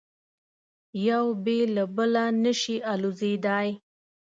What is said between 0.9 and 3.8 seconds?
یو بې له بله نه شي الوزېدای.